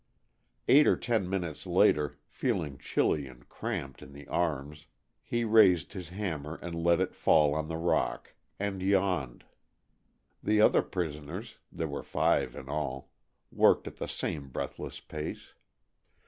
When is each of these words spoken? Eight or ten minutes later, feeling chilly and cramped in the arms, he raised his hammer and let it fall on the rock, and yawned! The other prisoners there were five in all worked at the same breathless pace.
Eight 0.67 0.87
or 0.87 0.95
ten 0.97 1.29
minutes 1.29 1.67
later, 1.67 2.17
feeling 2.27 2.79
chilly 2.79 3.27
and 3.27 3.47
cramped 3.47 4.01
in 4.01 4.13
the 4.13 4.27
arms, 4.29 4.87
he 5.21 5.43
raised 5.43 5.93
his 5.93 6.09
hammer 6.09 6.55
and 6.55 6.73
let 6.73 6.99
it 6.99 7.13
fall 7.13 7.53
on 7.53 7.67
the 7.67 7.77
rock, 7.77 8.33
and 8.59 8.81
yawned! 8.81 9.45
The 10.41 10.59
other 10.59 10.81
prisoners 10.81 11.57
there 11.71 11.87
were 11.87 12.01
five 12.01 12.55
in 12.55 12.67
all 12.67 13.11
worked 13.51 13.85
at 13.85 13.97
the 13.97 14.07
same 14.07 14.47
breathless 14.49 14.99
pace. 14.99 15.53